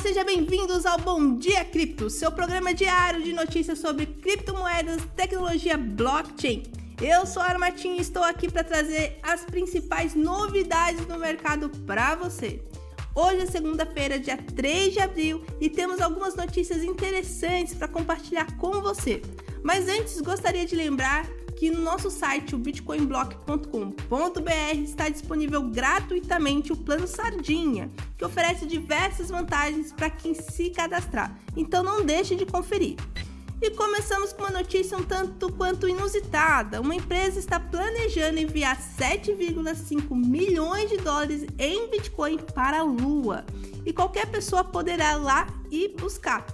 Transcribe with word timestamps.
Sejam 0.00 0.24
bem-vindos 0.24 0.86
ao 0.86 0.98
Bom 0.98 1.36
Dia 1.36 1.64
Cripto, 1.64 2.08
seu 2.08 2.30
programa 2.30 2.72
diário 2.72 3.22
de 3.22 3.32
notícias 3.32 3.80
sobre 3.80 4.06
criptomoedas, 4.06 5.02
tecnologia 5.16 5.76
blockchain. 5.76 6.62
Eu 7.02 7.26
sou 7.26 7.42
a 7.42 7.46
Armatinha 7.46 7.96
e 7.96 8.00
estou 8.00 8.22
aqui 8.22 8.50
para 8.50 8.62
trazer 8.62 9.18
as 9.22 9.44
principais 9.44 10.14
novidades 10.14 11.06
no 11.06 11.18
mercado 11.18 11.68
para 11.84 12.14
você. 12.14 12.62
Hoje 13.14 13.42
é 13.42 13.46
segunda-feira, 13.46 14.18
dia 14.18 14.36
3 14.36 14.92
de 14.92 15.00
abril, 15.00 15.44
e 15.60 15.68
temos 15.68 16.00
algumas 16.00 16.36
notícias 16.36 16.82
interessantes 16.84 17.74
para 17.74 17.88
compartilhar 17.88 18.56
com 18.56 18.80
você. 18.80 19.20
Mas 19.62 19.88
antes, 19.88 20.20
gostaria 20.20 20.64
de 20.64 20.76
lembrar 20.76 21.26
que 21.58 21.72
no 21.72 21.82
nosso 21.82 22.08
site, 22.08 22.54
o 22.54 22.58
bitcoinblock.com.br, 22.58 24.78
está 24.84 25.08
disponível 25.08 25.62
gratuitamente 25.62 26.72
o 26.72 26.76
plano 26.76 27.08
Sardinha, 27.08 27.90
que 28.16 28.24
oferece 28.24 28.64
diversas 28.64 29.28
vantagens 29.28 29.92
para 29.92 30.08
quem 30.08 30.34
se 30.34 30.70
cadastrar. 30.70 31.36
Então 31.56 31.82
não 31.82 32.04
deixe 32.04 32.36
de 32.36 32.46
conferir. 32.46 32.94
E 33.60 33.72
começamos 33.72 34.32
com 34.32 34.44
uma 34.44 34.52
notícia 34.52 34.96
um 34.96 35.02
tanto 35.02 35.52
quanto 35.52 35.88
inusitada. 35.88 36.80
Uma 36.80 36.94
empresa 36.94 37.40
está 37.40 37.58
planejando 37.58 38.38
enviar 38.38 38.80
7,5 38.80 40.14
milhões 40.14 40.88
de 40.88 40.98
dólares 40.98 41.44
em 41.58 41.90
Bitcoin 41.90 42.38
para 42.54 42.78
a 42.78 42.84
Lua. 42.84 43.44
E 43.84 43.92
qualquer 43.92 44.26
pessoa 44.26 44.62
poderá 44.62 45.16
lá 45.16 45.48
e 45.72 45.88
buscar. 45.88 46.46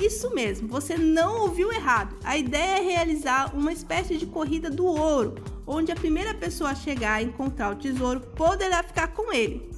Isso 0.00 0.34
mesmo, 0.34 0.68
você 0.68 0.96
não 0.96 1.40
ouviu 1.40 1.72
errado. 1.72 2.16
A 2.22 2.36
ideia 2.36 2.78
é 2.78 2.82
realizar 2.82 3.56
uma 3.56 3.72
espécie 3.72 4.16
de 4.18 4.26
corrida 4.26 4.70
do 4.70 4.84
ouro, 4.84 5.36
onde 5.66 5.90
a 5.90 5.96
primeira 5.96 6.34
pessoa 6.34 6.70
a 6.70 6.74
chegar 6.74 7.14
a 7.14 7.22
encontrar 7.22 7.72
o 7.72 7.76
tesouro 7.76 8.20
poderá 8.20 8.82
ficar 8.82 9.08
com 9.08 9.32
ele. 9.32 9.70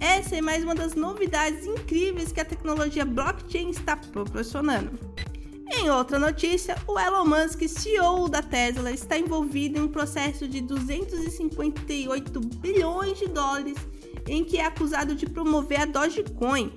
Essa 0.00 0.36
é 0.36 0.40
mais 0.40 0.64
uma 0.64 0.74
das 0.74 0.94
novidades 0.94 1.66
incríveis 1.66 2.32
que 2.32 2.40
a 2.40 2.44
tecnologia 2.44 3.04
blockchain 3.04 3.70
está 3.70 3.96
proporcionando. 3.96 4.98
Em 5.72 5.90
outra 5.90 6.18
notícia, 6.18 6.76
o 6.86 6.98
Elon 6.98 7.24
Musk, 7.24 7.62
CEO 7.68 8.28
da 8.28 8.40
Tesla, 8.40 8.90
está 8.92 9.18
envolvido 9.18 9.78
em 9.78 9.82
um 9.82 9.88
processo 9.88 10.46
de 10.46 10.60
258 10.60 12.40
bilhões 12.40 13.18
de 13.18 13.26
dólares 13.26 13.76
em 14.28 14.44
que 14.44 14.58
é 14.58 14.64
acusado 14.64 15.14
de 15.14 15.26
promover 15.26 15.80
a 15.80 15.84
Dogecoin, 15.84 16.72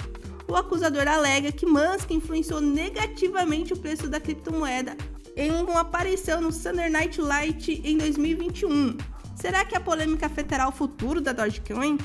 o 0.49 0.55
acusador 0.55 1.07
alega 1.07 1.51
que 1.51 1.65
Musk 1.65 2.09
influenciou 2.09 2.59
negativamente 2.59 3.71
o 3.71 3.77
preço 3.77 4.09
da 4.09 4.19
criptomoeda 4.19 4.97
em 5.35 5.51
uma 5.51 5.81
aparição 5.81 6.41
no 6.41 6.51
Sunday 6.51 6.89
Night 6.89 7.21
Light 7.21 7.81
em 7.85 7.97
2021. 7.97 8.97
Será 9.35 9.63
que 9.63 9.77
a 9.77 9.79
polêmica 9.79 10.25
afetará 10.25 10.67
o 10.67 10.71
futuro 10.71 11.21
da 11.21 11.31
Dogecoin? 11.31 11.99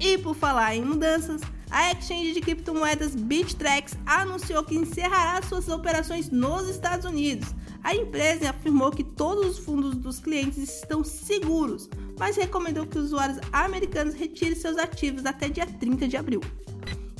E 0.00 0.16
por 0.18 0.34
falar 0.34 0.74
em 0.74 0.82
mudanças, 0.82 1.42
a 1.70 1.92
exchange 1.92 2.32
de 2.32 2.40
criptomoedas 2.40 3.14
Bittrex 3.14 3.94
anunciou 4.06 4.64
que 4.64 4.74
encerrará 4.74 5.42
suas 5.46 5.68
operações 5.68 6.30
nos 6.30 6.68
Estados 6.68 7.04
Unidos. 7.04 7.54
A 7.84 7.94
empresa 7.94 8.50
afirmou 8.50 8.90
que 8.90 9.04
todos 9.04 9.58
os 9.58 9.64
fundos 9.64 9.96
dos 9.96 10.18
clientes 10.18 10.56
estão 10.56 11.04
seguros, 11.04 11.90
mas 12.18 12.36
recomendou 12.36 12.86
que 12.86 12.98
usuários 12.98 13.38
americanos 13.52 14.14
retirem 14.14 14.54
seus 14.54 14.78
ativos 14.78 15.26
até 15.26 15.48
dia 15.48 15.66
30 15.66 16.08
de 16.08 16.16
abril. 16.16 16.40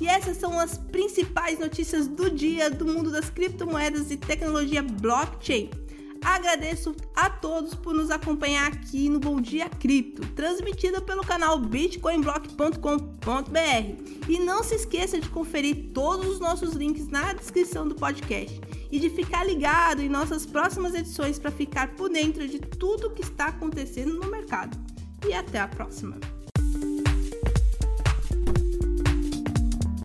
E 0.00 0.06
essas 0.06 0.36
são 0.36 0.58
as 0.58 0.78
principais 0.78 1.58
notícias 1.58 2.08
do 2.08 2.30
dia 2.30 2.70
do 2.70 2.86
mundo 2.86 3.10
das 3.10 3.30
criptomoedas 3.30 4.10
e 4.10 4.16
tecnologia 4.16 4.82
blockchain. 4.82 5.70
Agradeço 6.24 6.94
a 7.16 7.28
todos 7.28 7.74
por 7.74 7.92
nos 7.92 8.08
acompanhar 8.08 8.68
aqui 8.68 9.08
no 9.08 9.18
Bom 9.18 9.40
Dia 9.40 9.68
Cripto, 9.68 10.24
transmitida 10.34 11.00
pelo 11.00 11.22
canal 11.22 11.58
bitcoinblock.com.br. 11.58 14.28
E 14.28 14.38
não 14.38 14.62
se 14.62 14.76
esqueça 14.76 15.18
de 15.18 15.28
conferir 15.28 15.90
todos 15.92 16.28
os 16.28 16.38
nossos 16.38 16.74
links 16.74 17.08
na 17.08 17.32
descrição 17.32 17.88
do 17.88 17.96
podcast 17.96 18.60
e 18.90 19.00
de 19.00 19.10
ficar 19.10 19.44
ligado 19.44 20.00
em 20.00 20.08
nossas 20.08 20.46
próximas 20.46 20.94
edições 20.94 21.40
para 21.40 21.50
ficar 21.50 21.96
por 21.96 22.08
dentro 22.08 22.46
de 22.46 22.60
tudo 22.60 23.10
que 23.10 23.22
está 23.22 23.46
acontecendo 23.46 24.14
no 24.14 24.30
mercado. 24.30 24.78
E 25.26 25.34
até 25.34 25.58
a 25.58 25.66
próxima! 25.66 26.20